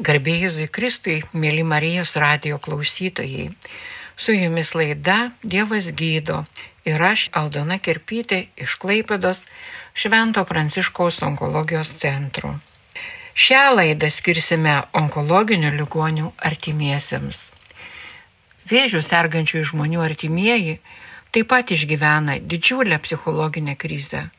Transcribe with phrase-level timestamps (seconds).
[0.00, 3.50] Garbėjai Kristui, mėly Marijos radio klausytojai.
[4.16, 6.38] Su jumis laida Dievas gydo
[6.88, 9.42] ir aš, Aldona Kerpytė iš Klaipados
[9.92, 12.54] Švento Pranciškaus onkologijos centro.
[13.36, 17.42] Šią laidą skirsime onkologinių ligonių artimiesiems.
[18.72, 20.78] Vėžių sergančių žmonių artimieji
[21.28, 24.30] taip pat išgyvena didžiulę psichologinę krizę,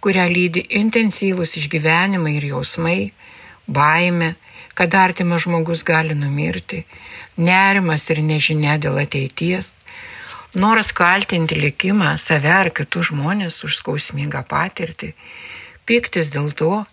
[0.00, 3.12] kurią lydi intensyvūs išgyvenimai ir jausmai,
[3.68, 4.38] baime,
[4.74, 6.84] kad artimas žmogus gali numirti,
[7.36, 9.72] nerimas ir nežinia dėl ateities,
[10.54, 15.12] noras kaltinti likimą, save ar kitus žmonės už skausmingą patirtį,
[15.88, 16.84] piktis dėl to,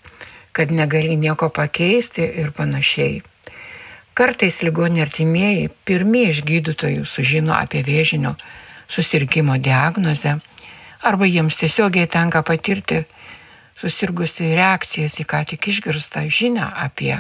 [0.52, 3.22] kad negali nieko pakeisti ir panašiai.
[4.20, 8.34] Kartais ligonė artimieji pirmie iš gydytojų sužino apie vėžinio
[8.92, 10.40] susirgymo diagnozę
[11.08, 13.06] arba jiems tiesiogiai tenka patirti
[13.80, 17.16] susirgusi reakcijas į ką tik išgirstą žinią apie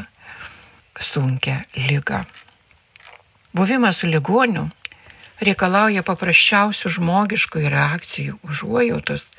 [0.99, 2.23] sunkę lygą.
[3.53, 4.69] Buvimas su ligoniu
[5.41, 9.29] reikalauja paprasčiausių žmogiškų reakcijų, užuojautos,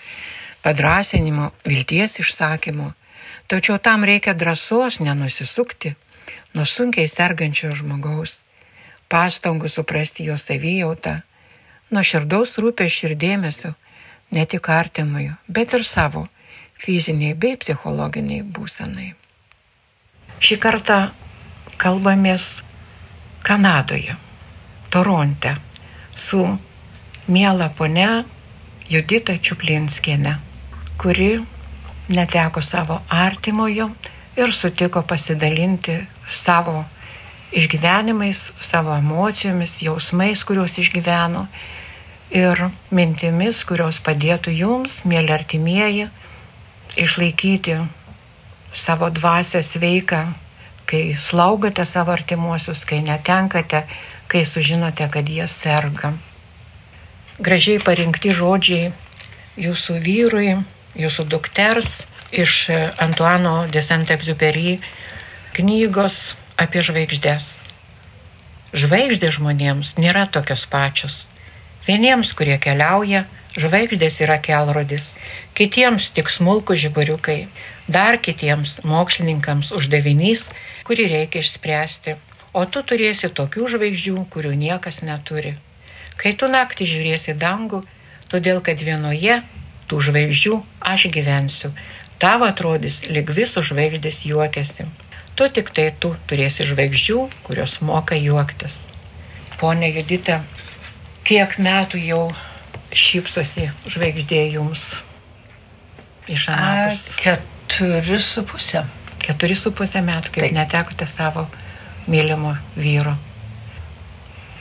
[0.64, 2.92] padrasinimo, vilties išsakymo,
[3.47, 5.94] tačiau tam reikia drąsos nenusisukti
[6.55, 8.41] nuo sunkiai sergančio žmogaus,
[9.12, 11.20] pastangų suprasti jo savijautą,
[11.91, 13.74] nuo širdaus rūpės ir dėmesio
[14.34, 16.27] ne tik artimųjų, bet ir savo
[16.80, 19.11] fiziniai bei psichologiniai būsenai.
[20.41, 21.00] Šį kartą
[21.81, 22.61] kalbamės
[23.42, 24.17] Kanadoje,
[24.92, 25.55] Toronte,
[26.17, 26.42] su
[27.28, 28.25] miela ponia
[28.91, 30.34] Judita Čiuplinskienė,
[31.01, 31.39] kuri
[32.12, 33.89] neteko savo artimojo
[34.36, 35.97] ir sutiko pasidalinti
[36.28, 36.84] savo
[37.56, 41.47] išgyvenimais, savo emocijomis, jausmais, kuriuos išgyveno
[42.31, 46.11] ir mintimis, kurios padėtų jums, mėly artimieji,
[47.01, 47.81] išlaikyti
[48.77, 50.23] savo dvasę sveiką
[50.91, 53.84] kai slaugote savo artimuosius, kai netenkate,
[54.27, 56.12] kai sužinote, kad jie serga.
[57.38, 58.90] Gražiai parinkti žodžiai
[59.61, 60.58] jūsų vyrui,
[60.98, 62.01] jūsų dukters
[62.34, 62.68] iš
[62.98, 64.78] Antuano de Saint-Exupéry
[65.55, 67.46] knygos apie žvaigždės.
[68.77, 71.24] Žvaigždė žmonėms nėra tokios pačios.
[71.86, 73.24] Vieniems, kurie keliauja,
[73.58, 75.14] žvaigždės yra kelrodis,
[75.58, 77.48] kitiems tik smulkų žiburiukai,
[77.90, 80.46] dar kitiems mokslininkams uždavinys
[80.90, 82.17] kurį reikia išspręsti,
[82.51, 85.52] o tu turėsi tokių žvaigždžių, kurių niekas neturi.
[86.18, 87.84] Kai tu naktį žiūrėsi dangų,
[88.33, 89.36] todėl kad vienoje
[89.86, 90.56] tų žvaigždžių
[90.92, 91.70] aš gyvensiu,
[92.18, 94.89] tavo atrodys lyg visos žvaigždės juokiasi.
[95.39, 98.80] Tu tik tai tu turėsi žvaigždžių, kurios moka juoktis.
[99.62, 100.40] Pone Judita,
[101.22, 102.24] kiek metų jau
[102.90, 104.90] šypsosi žvaigždė jums
[106.27, 107.07] iš anapus?
[107.80, 108.85] Keturi su pusė
[109.30, 110.57] keturi su pusę metų, kaip Taip.
[110.57, 111.46] netekote savo
[112.11, 113.17] mylimo vyro.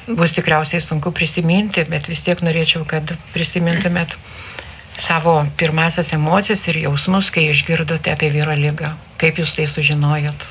[0.09, 4.15] Bus tikriausiai sunku prisiminti, bet vis tiek norėčiau, kad prisimintumėt
[4.99, 8.95] savo pirmasias emocijas ir jausmus, kai išgirdote apie vyro lygą.
[9.21, 10.47] Kaip jūs tai sužinojot?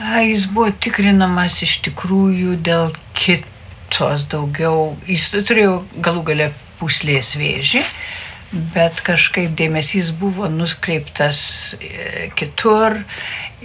[0.00, 4.96] A, jis buvo tikrinamas iš tikrųjų dėl kitos daugiau.
[5.06, 6.48] Jis turėjo galų gale
[6.80, 7.84] puslės vėžį
[8.52, 11.40] bet kažkaip dėmesys buvo nukreiptas
[11.80, 12.98] e, kitur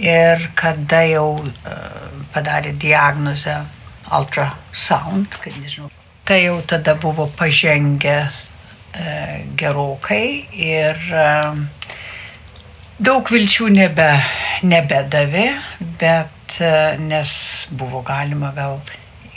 [0.00, 1.76] ir kada jau e,
[2.32, 3.58] padarė diagnozę
[4.16, 5.90] ultrasound, kad nežinau,
[6.24, 8.40] tai jau tada buvo pažengęs
[8.96, 11.02] e, gerokai ir
[12.98, 14.12] daug vilčių nebe,
[14.64, 15.50] nebedavė,
[16.00, 16.56] bet
[17.04, 17.32] nes
[17.76, 18.80] buvo galima gal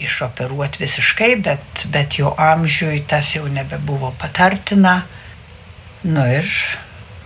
[0.02, 5.02] išoperuoti visiškai, bet, bet jo amžiui tas jau nebebuvo patartina.
[6.04, 6.48] Nu ir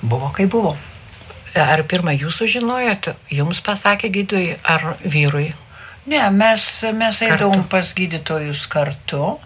[0.01, 0.75] buvo kaip buvo.
[1.55, 5.53] Ar pirmą jūs sužinojot, jums pasakė gydytojai ar vyrui?
[6.05, 9.37] Ne, mes, mes eidavom pas gydytojus kartu.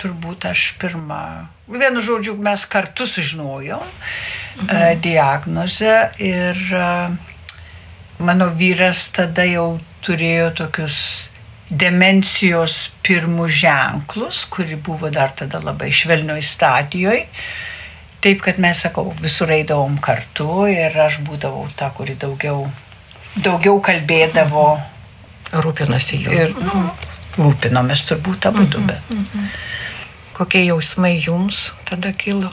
[0.00, 4.68] Turbūt aš pirmą, vienu žodžiu, mes kartu sužinojom mhm.
[4.68, 7.16] uh, diagnozę ir uh,
[8.20, 11.00] mano vyras tada jau turėjo tokius
[11.70, 17.26] demencijos pirmus ženklus, kuri buvo dar tada labai švelnioj stadijoje.
[18.20, 22.66] Taip, kad mes, sakau, visur eidavom kartu ir aš būdavau ta, kuri daugiau,
[23.40, 24.64] daugiau kalbėdavo.
[25.64, 26.34] Rūpinosi juo.
[26.36, 26.82] Ir nu,
[27.38, 28.78] rūpinomės turbūt abu du.
[28.78, 28.90] Mm -hmm.
[28.90, 29.00] Bet.
[30.36, 32.52] Kokie jausmai jums tada kilo?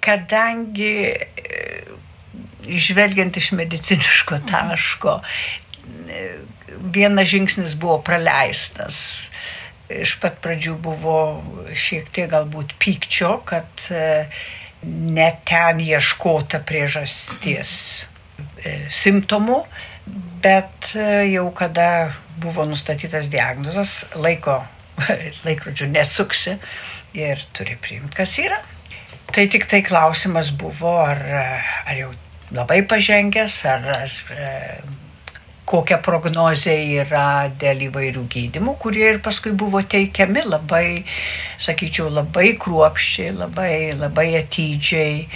[0.00, 1.14] Kadangi
[2.68, 5.20] žvelgiant iš mediciniško taško,
[6.94, 9.30] vienas žingsnis buvo praleistas.
[9.30, 11.18] Mm iš pat pradžių buvo
[11.76, 14.26] šiek tiek galbūt pykčio, kad e,
[14.84, 17.72] ne ten ieškota priežasties
[18.92, 19.60] simptomų,
[20.44, 20.94] bet
[21.30, 24.58] jau kada buvo nustatytas diagnozas, laiko,
[25.46, 26.56] laikrodžių nesuksi
[27.16, 28.60] ir turi priimti, kas yra.
[29.34, 31.22] Tai tik tai klausimas buvo, ar,
[31.86, 32.10] ar jau
[32.54, 34.12] labai pažengęs, ar, ar
[35.68, 40.86] kokia prognozė yra dėl įvairių gydimų, kurie ir paskui buvo teikiami labai,
[41.62, 45.28] sakyčiau, labai kruopščiai, labai, labai atidžiai.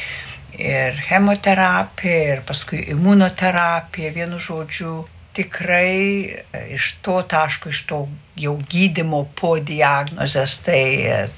[0.58, 5.04] Ir chemoterapija, ir paskui imunoterapija, vienu žodžiu,
[5.38, 6.34] tikrai
[6.74, 8.00] iš to taško, iš to
[8.38, 10.82] jau gydimo po diagnozės, tai,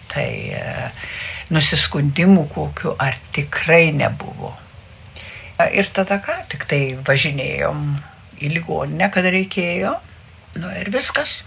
[0.08, 0.30] tai
[1.52, 4.54] nusiskundimų kokiu ar tikrai nebuvo.
[5.76, 7.84] Ir tada ką, tik tai važinėjom
[8.40, 9.94] į ligoninę, kada reikėjo.
[10.58, 11.42] Nu ir viskas.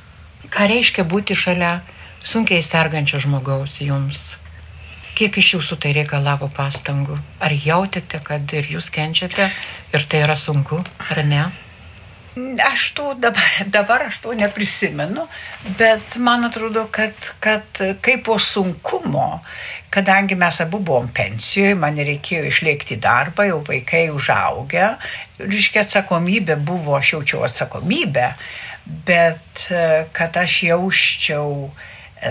[0.54, 1.80] Ką reiškia būti šalia
[2.24, 4.34] sunkiai sergančio žmogaus jums?
[5.14, 7.20] Kiek iš jūsų tai reikalavo pastangų?
[7.44, 9.52] Ar jautėte, kad ir jūs kenčiate
[9.94, 11.44] ir tai yra sunku, ar ne?
[12.66, 15.28] Aš to dabar, dabar aš to neprisimenu,
[15.78, 17.14] bet man atrodo, kad,
[17.44, 19.44] kad kaip po sunkumo,
[19.94, 24.96] kadangi mes abu buvom pensijoje, man reikėjo išlėkti darbą, jau vaikai užaugę,
[25.38, 28.32] reiškia atsakomybė buvo, aš jaučiau atsakomybę,
[29.08, 29.68] bet
[30.18, 31.70] kad aš jausčiau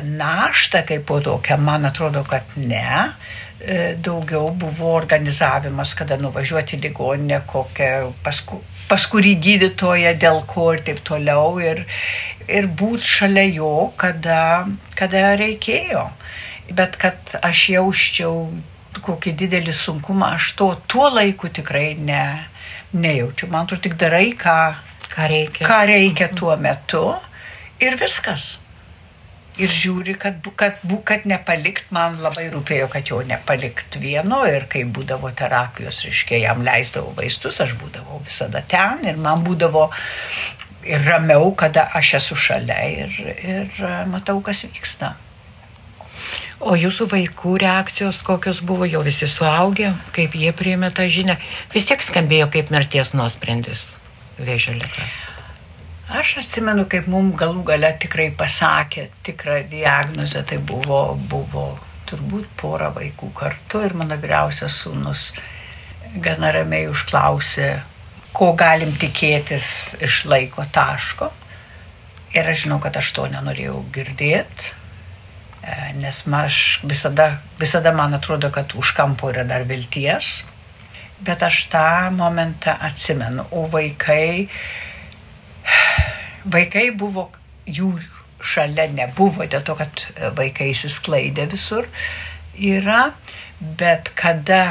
[0.03, 3.13] naštą kaip po tokią, man atrodo, kad ne.
[4.03, 8.41] Daugiau buvo organizavimas, kada nuvažiuoti į ligoninę, kokią, pas,
[8.91, 11.61] pas kurį gydytoją, dėl ko ir taip toliau.
[11.63, 11.85] Ir,
[12.51, 14.67] ir būti šalia jo, kada,
[14.99, 16.09] kada reikėjo
[16.71, 18.47] bet kad aš jausčiau
[19.03, 22.25] kokį didelį sunkumą, aš to tuo laiku tikrai ne,
[22.93, 23.49] nejaučiu.
[23.53, 24.57] Man atrodo, tik darai, ką,
[25.15, 25.69] ką reikia.
[25.69, 27.07] ką reikia tuo metu
[27.81, 28.59] ir viskas.
[29.61, 34.87] Ir žiūri, kad, kad, kad nepalikt, man labai rūpėjo, kad jo nepalikt vieno ir kai
[34.89, 39.91] būdavo terapijos, reiškia, jam leisdavo vaistus, aš būdavau visada ten ir man būdavo
[40.89, 45.13] ir ramiau, kada aš esu šalia ir, ir matau, kas vyksta.
[46.63, 51.35] O jūsų vaikų reakcijos kokios buvo, jau visi suaugę, kaip jie priėmė tą žinią,
[51.75, 53.81] vis tiek skambėjo kaip mirties nuosprendis
[54.39, 55.07] vėžio liga.
[56.13, 61.01] Aš atsimenu, kaip mums galų gale tikrai pasakė tikrą diagnozę, tai buvo,
[61.31, 61.65] buvo
[62.07, 65.33] turbūt pora vaikų kartu ir mano vyriausias sūnus
[66.23, 67.73] gana ramiai užklausė,
[68.37, 71.33] ko galim tikėtis iš laiko taško.
[72.37, 74.77] Ir aš žinau, kad aš to nenorėjau girdėti
[75.97, 80.43] nes aš visada, visada man atrodo, kad už kampo yra dar vilties,
[81.23, 83.47] bet aš tą momentą atsimenu.
[83.51, 84.49] O vaikai,
[86.45, 87.31] vaikai buvo,
[87.67, 87.95] jų
[88.43, 90.07] šalia nebuvo, dėl to, kad
[90.37, 91.87] vaikai įsisklaidė visur
[92.59, 93.13] yra,
[93.61, 94.65] bet kada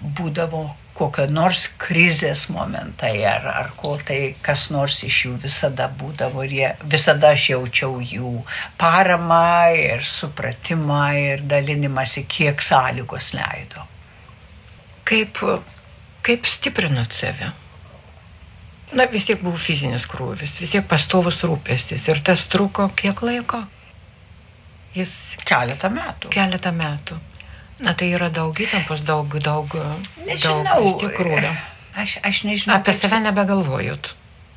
[0.00, 0.68] būdavo
[0.98, 6.54] kokio nors krizės momentai ar, ar ko tai kas nors iš jų visada būdavo ir
[6.56, 8.32] jie, visada aš jaučiau jų
[8.80, 13.86] paramą ir supratimą ir dalinimąsi, kiek sąlygos leido.
[15.08, 15.40] Kaip,
[16.26, 17.52] kaip stiprinot save?
[18.92, 23.62] Na vis tiek buvo fizinis krūvis, vis tiek pastovus rūpestis ir tas truko kiek laiko?
[24.96, 25.12] Jis
[25.46, 26.32] keletą metų.
[26.32, 27.18] Keletą metų.
[27.84, 29.74] Na tai yra daug įtampos, daug, daug,
[30.26, 31.52] nežinau, daug tikrųjų.
[31.98, 32.78] Aš, aš nežinau.
[32.78, 33.04] Apie kaip...
[33.04, 34.12] save nebegalvojot.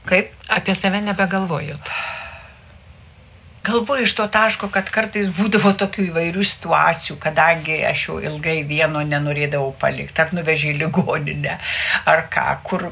[0.10, 0.34] Kaip?
[0.50, 1.94] Apie save nebegalvojot.
[3.62, 9.04] Galvoju iš to taško, kad kartais būdavo tokių įvairių situacijų, kadangi aš jau ilgai vieno
[9.06, 11.60] nenorėdavau palikti, ar nuvežė į ligoninę,
[12.10, 12.88] ar ką, kur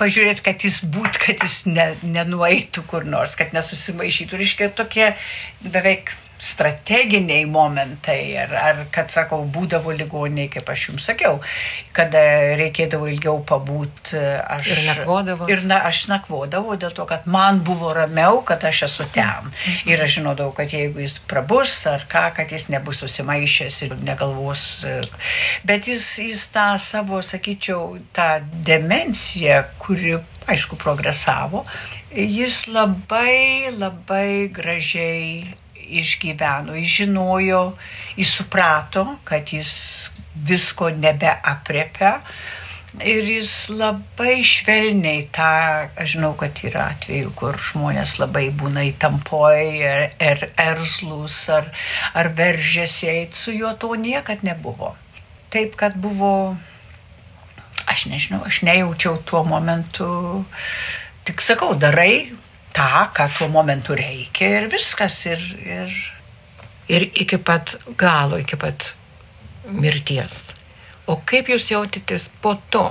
[0.00, 4.40] pažiūrėti, kad jis būt, kad jis ne, nenueitų kur nors, kad nesusimaišytų.
[4.40, 5.10] Reiškia tokie
[5.60, 11.40] beveik strateginiai momentai, ar, ar kad, sakau, būdavo ligoniai, kaip aš jums sakiau,
[11.96, 12.22] kada
[12.60, 14.12] reikėdavo ilgiau pabūt.
[14.14, 15.48] Aš, ir nakvodavo.
[15.50, 19.50] Ir na, aš nakvodavau dėl to, kad man buvo ramiau, kad aš esu ten.
[19.90, 24.68] Ir aš žinodavau, kad jeigu jis prabus ar ką, kad jis nebus susimaišęs ir negalvos.
[25.66, 28.30] Bet jis, jis tą savo, sakyčiau, tą
[28.66, 31.64] demenciją, kuri, aišku, progresavo,
[32.14, 35.57] jis labai, labai gražiai
[35.88, 37.62] išgyveno, jis žinojo,
[38.16, 39.72] jis suprato, kad jis
[40.34, 42.20] visko nebeapriepia.
[43.04, 45.50] Ir jis labai švelniai tą,
[46.00, 51.68] aš žinau, kad yra atveju, kur žmonės labai būna įtampoje, er, er, erzlus ar,
[52.16, 54.94] ar veržėsi su juo to niekad nebuvo.
[55.52, 56.56] Taip, kad buvo,
[57.86, 60.08] aš nežinau, aš nejaučiau tuo momentu,
[61.28, 62.32] tik sakau, darai,
[62.78, 65.18] tą, ką tuo momentu reikia ir viskas.
[65.26, 65.98] Ir, ir...
[66.88, 68.92] ir iki pat galo, iki pat
[69.68, 70.46] mirties.
[71.08, 72.86] O kaip jūs jautėtės po to?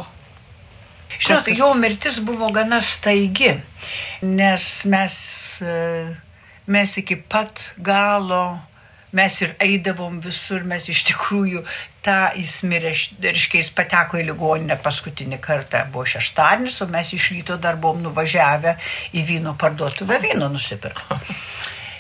[1.17, 3.53] Žinot, jo mirtis buvo gana staigi,
[4.21, 5.15] nes mes,
[6.67, 8.59] mes iki pat galo
[9.15, 11.63] mes ir eidavom visur, mes iš tikrųjų
[12.05, 12.91] tą jis mirė,
[13.23, 18.03] reiškia, jis pateko į ligoninę paskutinį kartą, buvo šeštadienis, o mes iš ryto dar buvom
[18.05, 18.77] nuvažiavę
[19.15, 21.19] į vyno parduotuvę vyno nusipirkti.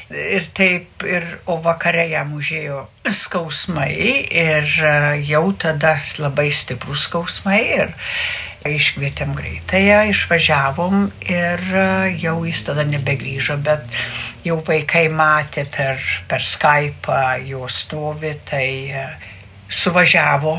[0.07, 3.91] Ir taip, ir, o vakare jam užėjo skausmai
[4.23, 4.91] ir e,
[5.27, 7.91] jau tada labai stiprus skausmai ir
[8.75, 11.85] iškvietėm greitąją, išvažiavom ir e,
[12.23, 13.85] jau jis tada nebegrįžo, bet
[14.45, 19.07] jau vaikai matė per, per Skype jo stovi, tai e,
[19.69, 20.57] suvažiavo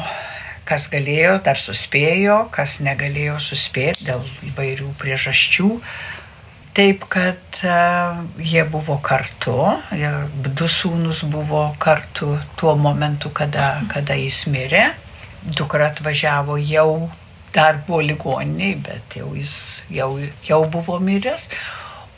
[0.69, 5.71] kas galėjo, dar suspėjo, kas negalėjo suspėti dėl įvairių priežasčių.
[6.77, 9.57] Taip, kad uh, jie buvo kartu,
[10.61, 14.85] du sūnus buvo kartu tuo momentu, kada, kada jis mirė.
[15.43, 17.09] Dukra atvažiavo jau,
[17.59, 19.55] dar buvo ligoniniai, bet jau jis
[19.91, 20.13] jau,
[20.47, 21.51] jau buvo miręs.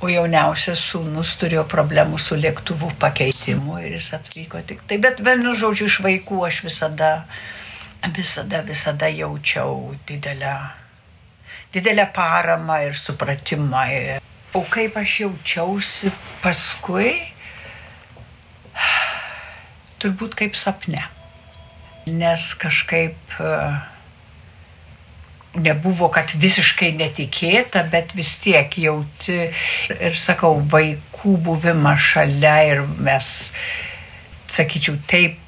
[0.01, 4.97] O jauniausias sūnus turėjo problemų su lėktuvų pakeitimu ir jis atvyko tik tai.
[4.97, 7.11] Bet vienu žodžiu, iš vaikų aš visada,
[8.17, 10.55] visada, visada jaučiau didelę,
[11.77, 13.85] didelę paramą ir supratimą.
[14.57, 17.13] O kaip aš jaučiausi paskui,
[20.01, 21.05] turbūt kaip sapne.
[22.09, 23.37] Nes kažkaip
[25.59, 29.39] nebuvo, kad visiškai netikėta, bet vis tiek jauti
[29.97, 33.51] ir sakau, vaikų buvimą šalia ir mes,
[34.51, 35.39] sakyčiau, taip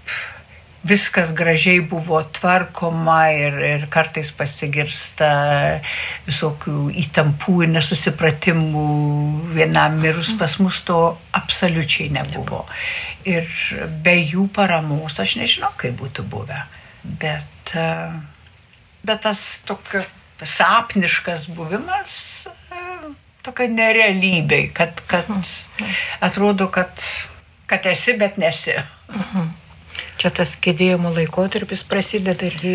[0.82, 5.30] viskas gražiai buvo tvarkoma ir, ir kartais pasigirsta
[6.26, 8.86] visokių įtampų ir nesusipratimų
[9.54, 10.98] vienam mirus pas mus to
[11.38, 12.64] absoliučiai nebuvo.
[13.28, 13.46] Ir
[14.02, 16.64] be jų paramos aš nežinau, kaip būtų buvę.
[17.02, 17.76] Bet,
[19.06, 20.04] bet tas tokia
[20.42, 22.14] sapniškas buvimas
[23.42, 25.30] tokia nerealybė, kad, kad
[26.22, 27.02] atrodo, kad,
[27.70, 28.76] kad esi, bet nesi.
[29.10, 29.50] Mhm
[30.22, 32.74] čia tas kėdėjimo laikotarpis prasideda ir jį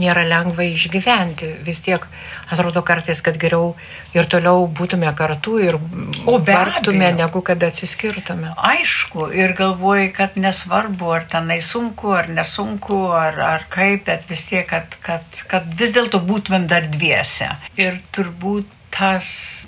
[0.00, 1.48] nėra lengva išgyventi.
[1.66, 2.04] Vis tiek
[2.52, 3.74] atrodo kartais, kad geriau
[4.16, 5.78] ir toliau būtume kartu ir
[6.24, 8.54] vargtume, negu kad atsiskirtume.
[8.56, 14.46] Aišku, ir galvoji, kad nesvarbu, ar tenai sunku, ar nesunku, ar, ar kaip, bet vis
[14.48, 17.50] tiek, kad, kad, kad vis dėlto būtumėm dar dviese.
[17.80, 19.66] Ir turbūt tas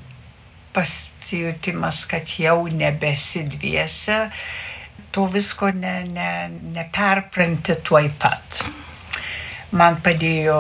[0.75, 4.25] pasijutimas, kad jau nebesi dviese,
[5.15, 6.31] to visko ne, ne,
[6.75, 8.65] neperpranti tuoj pat.
[9.75, 10.59] Man padėjo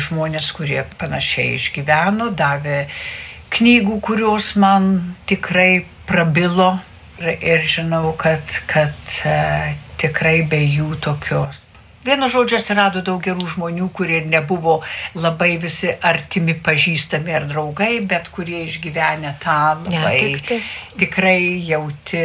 [0.00, 2.86] žmonės, kurie panašiai išgyveno, davė
[3.52, 6.72] knygų, kurios man tikrai prabilo
[7.20, 8.96] ir, ir žinau, kad, kad
[9.28, 11.44] uh, tikrai be jų tokio.
[12.00, 14.78] Vienu žodžiu atsirado daug gerų žmonių, kurie nebuvo
[15.20, 20.70] labai visi artimi pažįstami ar draugai, bet kurie išgyvenę tą labai ja, tik, tik.
[21.02, 22.22] tikrai jauti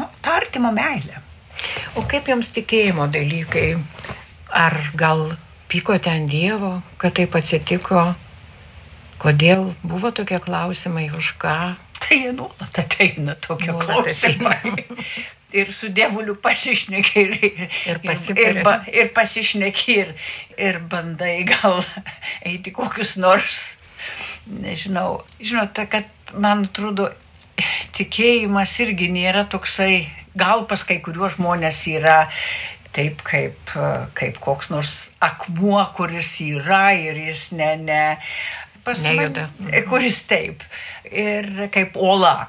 [0.00, 1.20] nu, tą artimo meilę.
[2.00, 3.74] O kaip jums tikėjimo dalykai?
[4.56, 5.26] Ar gal
[5.68, 8.14] pyko ten Dievo, kad taip atsitiko?
[9.20, 11.56] Kodėl buvo tokie klausimai, už ką?
[12.00, 14.76] Tai jie nuolat ateina tokie nuolat klausimai.
[15.52, 20.12] ir su dievuliu pasišneki ir, ir, ir, ir, ba, ir pasišneki ir,
[20.58, 21.80] ir bandai gal
[22.48, 23.64] eiti kokius nors,
[24.46, 27.10] nežinau, žinote, kad man atrodo
[27.96, 32.18] tikėjimas irgi nėra toksai, gal pas kai kuriuos žmonės yra
[32.96, 33.74] taip kaip,
[34.16, 38.02] kaip koks nors akmuo, kuris yra ir jis ne, ne,
[38.86, 39.48] pas Nejuda.
[39.60, 40.64] man, kuris taip.
[41.06, 42.48] Ir kaip ola.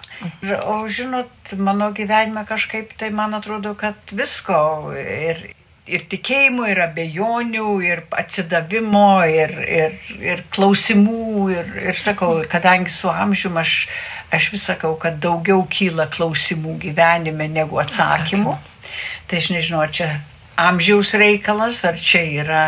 [0.65, 4.57] O žinot, mano gyvenime kažkaip tai man atrodo, kad visko
[4.97, 5.43] ir,
[5.85, 13.11] ir tikėjimo, ir abejonių, ir atsidavimo, ir, ir, ir klausimų, ir, ir sakau, kadangi su
[13.13, 13.79] amžiumi aš
[14.27, 18.57] Aš vis sakau, kad daugiau kyla klausimų gyvenime negu atsakymų.
[18.57, 18.97] Atsakymų.
[19.27, 20.09] Tai aš nežinau, čia
[20.57, 22.65] amžiaus reikalas, ar čia yra.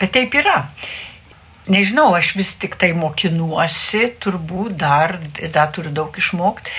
[0.00, 0.64] Bet taip yra.
[1.70, 5.18] Nežinau, aš vis tik tai mokinuosi, turbūt dar,
[5.52, 6.72] dar turiu daug išmokti,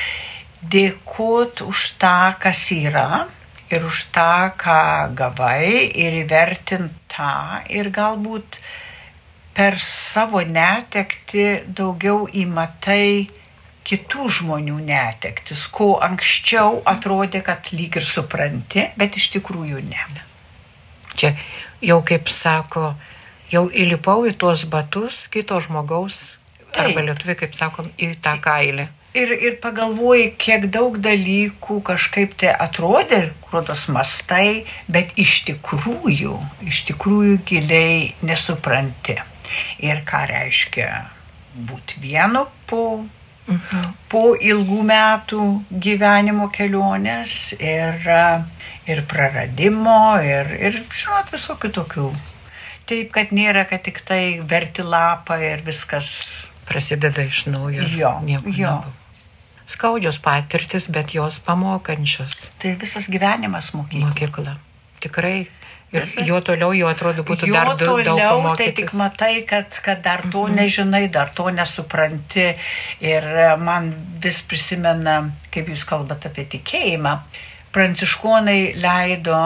[0.73, 3.27] dėkot už tą, kas yra
[3.71, 8.59] ir už tą, ką gavai ir įvertint tą ir galbūt
[9.55, 13.29] per savo netekti daugiau įmatai
[13.87, 20.03] kitų žmonių netektis, ko anksčiau atrodė, kad lyg ir supranti, bet iš tikrųjų ne.
[21.15, 21.33] Čia
[21.83, 22.93] jau kaip sako,
[23.51, 26.37] jau įlipau į tuos batus kito žmogaus,
[26.71, 26.85] Taip.
[26.85, 28.87] arba lietuviai, kaip sakom, į tą kailį.
[29.11, 36.85] Ir, ir pagalvoji, kiek daug dalykų kažkaip tai atrodė, rodos mastai, bet iš tikrųjų, iš
[36.87, 39.19] tikrųjų giliai nesupranti.
[39.83, 40.87] ir ką reiškia
[41.55, 43.03] būti vienu po,
[43.47, 43.93] mhm.
[44.11, 47.99] po ilgų metų gyvenimo kelionės ir,
[48.89, 52.07] ir praradimo ir, ir žinot, visokių tokių.
[52.91, 56.09] Taip, kad nėra, kad tik tai verti lapą ir viskas.
[56.67, 57.83] Prasideda iš naujo.
[57.83, 58.41] Jo, jo.
[58.47, 58.97] Nebuvo
[59.71, 62.47] skaudžios patirtis, bet jos pamokančios.
[62.59, 64.11] Tai visas gyvenimas mokykla.
[64.11, 64.55] Mokykla.
[65.01, 65.47] Tikrai.
[65.91, 66.27] Ir visas...
[66.27, 68.63] jo toliau, jo atrodo, būtų jo dar toliau, daug pamokytis.
[68.63, 70.61] Tai tik matai, kad, kad dar to mhm.
[70.61, 72.47] nežinai, dar to nesupranti.
[73.03, 73.91] Ir e, man
[74.23, 75.17] vis prisimena,
[75.51, 77.17] kaip jūs kalbate apie tikėjimą.
[77.75, 79.37] Pranciškonai leido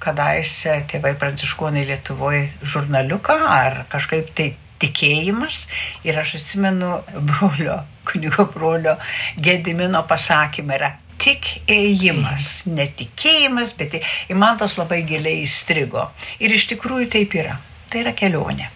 [0.00, 5.66] kadaise tėvai pranciškonai Lietuvoje žurnaliuką ar kažkaip tai tikėjimas.
[6.06, 8.96] Ir aš atsimenu brolio kunigo brolio
[9.36, 10.90] Gedimino pasakymai yra
[11.20, 16.08] tik ėjimas, netikėjimas, bet į man tas labai giliai įstrigo.
[16.40, 17.56] Ir iš tikrųjų taip yra.
[17.90, 18.70] Tai yra kelionė.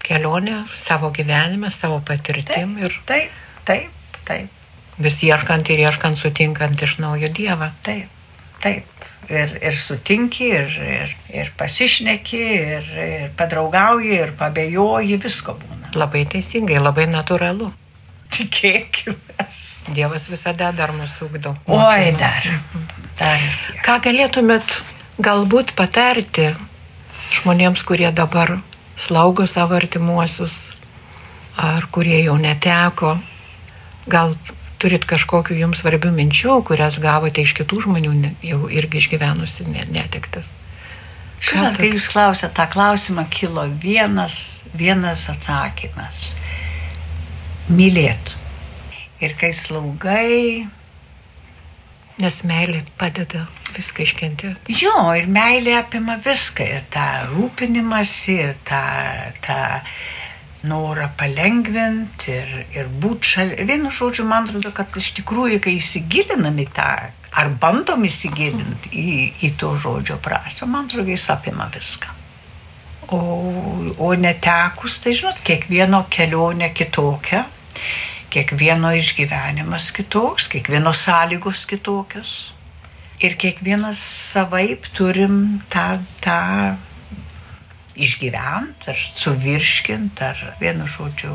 [0.00, 2.96] Kelionė savo gyvenime, savo patirtim taip, ir.
[3.06, 3.36] Taip,
[3.68, 4.56] taip, taip.
[5.00, 7.70] Vis ieškant ir ieškant sutinkant iš naujo Dievą.
[7.86, 8.08] Taip,
[8.64, 8.88] taip.
[9.30, 12.40] Ir, ir sutinki, ir, ir, ir pasišneki,
[12.74, 15.92] ir, ir padraugauji, ir pabejoji, visko būna.
[16.00, 17.68] Labai teisingai, labai natūralu.
[18.34, 19.46] Tikėkime.
[19.94, 21.54] Dievas visada dar mūsų ugdo.
[21.66, 22.46] Oi, dar.
[23.18, 23.46] dar.
[23.84, 24.80] Ką galėtumėt
[25.20, 26.52] galbūt patarti
[27.40, 28.58] žmonėms, kurie dabar
[29.00, 30.72] slaugo savo artimuosius,
[31.60, 33.16] ar kurie jau neteko,
[34.10, 34.34] gal
[34.80, 38.14] turit kažkokių jums svarbių minčių, kurias gavote iš kitų žmonių,
[38.46, 40.54] jau irgi išgyvenusi netektis.
[41.40, 46.34] Žinot, kai jūs klausėte tą klausimą, kilo vienas, vienas atsakymas
[47.72, 48.39] mylėtų.
[49.20, 50.66] Ir kai slaugai.
[52.20, 54.54] Nes meilė padeda viską iškenti.
[54.80, 56.66] Jo, ir meilė apima viską.
[56.76, 58.80] Ir tą rūpinimąsi, ir tą,
[59.44, 59.60] tą
[60.68, 63.68] norą palengvinti, ir, ir būti šalia.
[63.68, 66.90] Vienu žodžiu, man atrodo, kad iš tikrųjų, kai įsigilinam į tą,
[67.40, 69.14] ar bandom įsigilinti į,
[69.48, 72.16] į to žodžio prasme, man atrodo, jis apima viską.
[73.10, 73.20] O,
[73.98, 77.46] o netekus, tai žinot, kiekvieno kelionė kitokia
[78.30, 82.52] kiekvieno išgyvenimas kitoks, kiekvieno sąlygos kitokios.
[83.20, 84.00] Ir kiekvienas
[84.32, 86.38] savaip turim tą, tą
[88.00, 91.34] išgyvent, ar suvirškint, ar vienu žodžiu.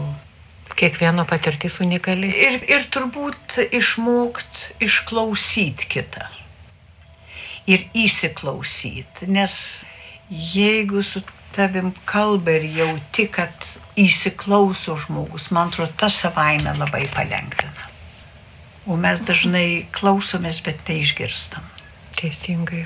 [0.75, 2.31] Kiekvieno patirtis unikali.
[2.31, 6.25] Ir, ir turbūt išmokt išklausyti kitą.
[7.69, 9.86] Ir įsiklausyti, nes
[10.29, 11.21] jeigu su
[11.55, 17.91] tavim kalba ir jauti, kad įsiklauso žmogus, man atrodo, tas savaime labai palengvina.
[18.85, 21.63] O mes dažnai klausomės, bet neišgirstam.
[22.19, 22.85] Teisingai.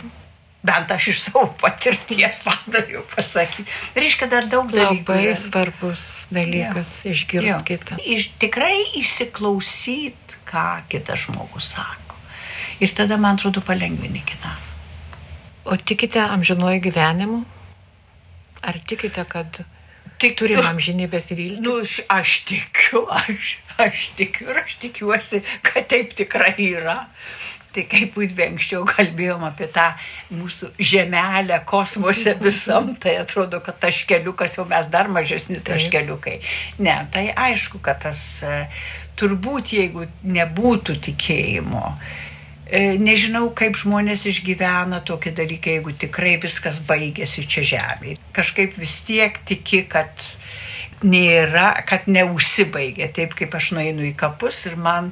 [0.64, 3.68] Bent aš iš savo patirties man galiu pasakyti.
[3.96, 5.08] Reiškia, dar daug dalykų.
[5.08, 6.06] Labai svarbus
[6.36, 7.14] dalykas ja.
[7.16, 8.00] išgirsti kitą.
[8.04, 12.18] Iš, tikrai įsiklausyti, ką kitas žmogus sako.
[12.84, 14.68] Ir tada, man atrodo, palengvini kitam.
[15.68, 17.44] O tikite amžinuoju gyvenimu?
[18.66, 19.62] Ar tikite, kad
[20.20, 21.62] Tik turim amžinybės viltį.
[21.64, 21.78] Nu,
[22.12, 27.06] aš tikiu, aš, aš tikiu ir aš tikiuosi, kad taip tikrai yra.
[27.70, 29.86] Tai kaip būdvi anksčiau kalbėjom apie tą
[30.34, 36.40] mūsų žemelę kosmose visam, tai atrodo, kad taškeliukas jau mes dar mažesni taškeliukai.
[36.82, 38.64] Ne, tai aišku, kad tas e,
[39.22, 42.30] turbūt jeigu nebūtų tikėjimo, E,
[42.72, 48.20] nežinau, kaip žmonės išgyvena tokį dalyką, jeigu tikrai viskas baigėsi čia žemėje.
[48.36, 50.12] Kažkaip vis tiek tiki, kad
[51.02, 55.12] nėra, kad neužsibaigė, taip kaip aš nueinu į kapus ir man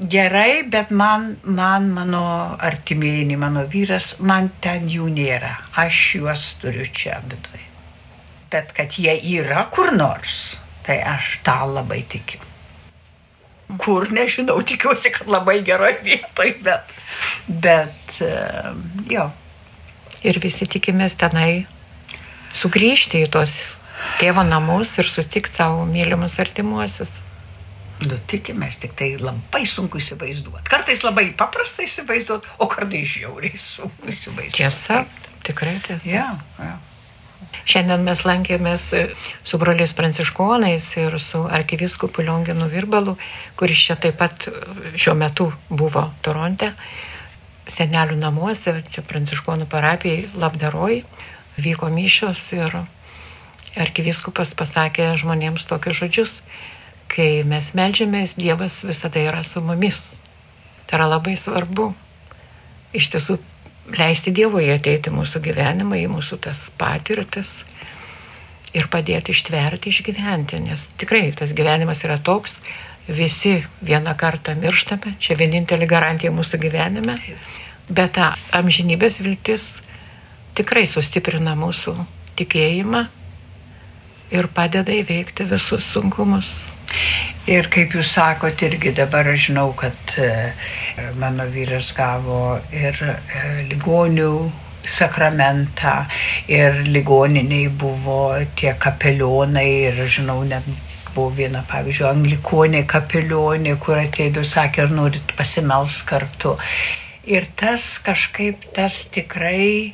[0.00, 2.24] gerai, bet man, man mano
[2.58, 5.54] artimieji, mano vyras, man ten jų nėra.
[5.78, 7.66] Aš juos turiu čia viduje.
[8.50, 12.49] Bet kad jie yra kur nors, tai aš tą labai tikiu
[13.78, 16.94] kur, nežinau, tikiuosi, kad labai geroje vietoje, bet,
[17.48, 18.18] bet
[19.10, 19.30] jo.
[20.26, 21.64] Ir visi tikimės tenai
[22.56, 23.56] sugrįžti į tos
[24.20, 27.14] tėvo namus ir sutikti savo mylimus artimuosius.
[28.00, 30.64] Nu, tikimės, tik tai labai sunku įsivaizduoti.
[30.72, 34.56] Kartais labai paprasta įsivaizduoti, o kartais žiauriai sunku įsivaizduoti.
[34.56, 35.02] Tiesa,
[35.44, 36.08] tikrai tiesa.
[36.08, 36.78] Ja, ja.
[37.68, 38.86] Šiandien mes lankėmės
[39.46, 43.16] su broliais pranciškonais ir su arkiviskupu Lionginu Virbalu,
[43.56, 44.48] kuris čia taip pat
[44.96, 46.72] šiuo metu buvo Toronte,
[47.70, 51.02] senelių namuose, čia pranciškonų parapijai labdaroj,
[51.60, 52.80] vyko mišios ir
[53.78, 56.34] arkiviskupas pasakė žmonėms tokius žodžius,
[57.10, 60.20] kai mes melžiamės, Dievas visada yra su mumis.
[60.86, 61.92] Tai yra labai svarbu.
[62.96, 63.38] Iš tiesų
[63.98, 67.60] leisti Dievui ateiti mūsų gyvenimą, į mūsų tas patirtis
[68.76, 72.60] ir padėti ištverti, išgyventi, nes tikrai tas gyvenimas yra toks,
[73.10, 77.16] visi vieną kartą mirštame, čia vienintelė garantija mūsų gyvenime,
[77.90, 79.80] bet ta amžinybės viltis
[80.54, 81.96] tikrai sustiprina mūsų
[82.38, 83.06] tikėjimą
[84.30, 86.68] ir padeda įveikti visus sunkumus.
[87.50, 90.52] Ir kaip jūs sakot, irgi dabar aš žinau, kad e,
[91.18, 93.16] mano vyras gavo ir e,
[93.70, 94.34] ligonių
[94.86, 95.94] sakramentą
[96.48, 100.66] ir ligoniniai buvo tie kapelionai ir žinau, net
[101.14, 106.54] buvo viena, pavyzdžiui, anglikonė kapelionė, kur atėjo, sakė, ar norit pasimels kartu.
[107.30, 109.92] Ir tas kažkaip tas tikrai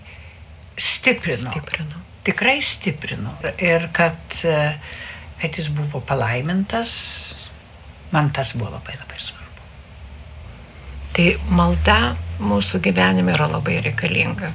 [0.76, 1.50] stiprino.
[1.50, 2.04] Stiprino.
[2.26, 3.34] Tikrai stiprino.
[3.62, 4.38] Ir kad,
[5.40, 6.92] kad jis buvo palaimintas,
[8.12, 9.66] man tas buvo labai labai svarbu.
[11.16, 11.98] Tai malda
[12.40, 14.52] mūsų gyvenime yra labai reikalinga.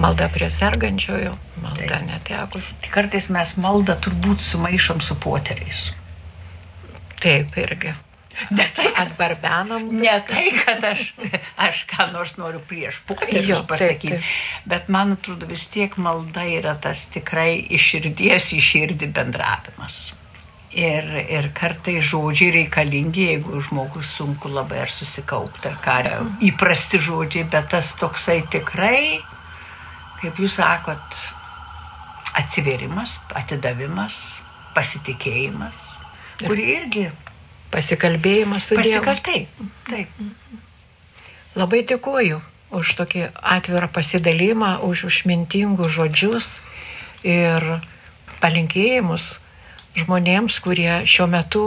[0.00, 2.06] Malda prie sergančiojo, malda Taip.
[2.08, 2.70] netekus.
[2.80, 5.90] Tai kartais mes maldą turbūt sumaišom su poteriais.
[7.20, 7.92] Taip irgi.
[8.50, 9.88] Ne tai, kad atbarbenam.
[10.00, 11.10] Ne tai, kad aš,
[11.60, 14.20] aš ką nors noriu prieš poterius pasakyti,
[14.68, 20.00] bet man atrodo vis tiek malda yra tas tikrai iš širdies į širdį bendravimas.
[20.70, 25.96] Ir, ir kartai žodžiai reikalingi, jeigu žmogus sunku labai ar susikaupti, ar ką,
[26.46, 29.18] įprasti žodžiai, bet tas toksai tikrai
[30.20, 31.16] kaip jūs sakot,
[32.36, 34.40] atsiverimas, atidavimas,
[34.76, 35.80] pasitikėjimas,
[36.44, 37.08] kurį irgi.
[37.70, 39.44] Pasikalbėjimas su Pasikaltai.
[39.88, 40.22] Taip.
[41.58, 46.50] Labai dėkuoju už tokį atvirą pasidalymą, už išmintingus žodžius
[47.26, 47.66] ir
[48.40, 49.32] palinkėjimus
[49.98, 51.64] žmonėms, kurie šiuo metu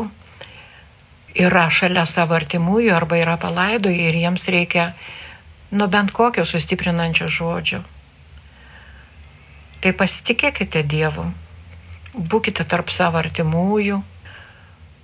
[1.35, 4.93] yra šalia savo artimųjų arba yra palaidoję ir jiems reikia
[5.73, 7.81] nu bent kokio sustiprinančio žodžio.
[9.83, 11.25] Tai pasitikėkite Dievu,
[12.13, 13.99] būkite tarp savo artimųjų,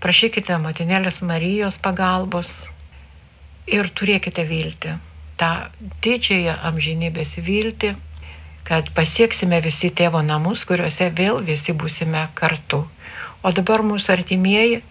[0.03, 2.67] prašykite motinėlės Marijos pagalbos
[3.69, 4.95] ir turėkite viltį,
[5.39, 5.51] tą
[6.03, 7.95] didžiąją amžinybės viltį,
[8.67, 12.83] kad pasieksime visi tėvo namus, kuriuose vėl visi būsime kartu.
[13.43, 14.81] O dabar mūsų artimieji,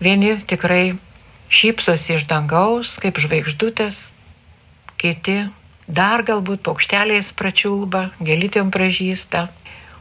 [0.00, 0.98] vieni tikrai
[1.48, 4.02] šypsosi iš dangaus kaip žvaigždutės,
[5.00, 5.38] kiti
[5.88, 9.48] dar galbūt paukšteliais pračiulba, gelytėm pražįsta,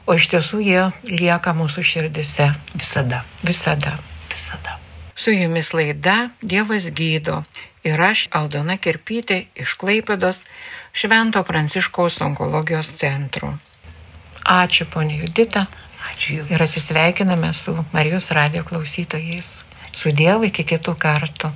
[0.08, 2.52] o iš tiesų jie lieka mūsų širdise.
[2.76, 3.24] Visada.
[3.44, 3.98] Visada.
[4.38, 4.80] Visada.
[5.16, 7.40] Su jumis laida Dievas gydo
[7.82, 10.44] ir aš Aldona Kirpytė iš Klaipedos
[10.94, 13.50] Švento Pranciškaus onkologijos centro.
[14.46, 15.66] Ačiū, ponė Judita.
[16.12, 16.52] Ačiū Jums.
[16.54, 19.50] Ir atsisveikiname su Marijos radio klausytojais.
[19.98, 21.50] Su Dievu iki kitų kartų.